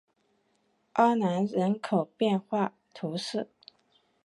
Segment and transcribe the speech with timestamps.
[0.93, 3.51] 阿南人口变化图示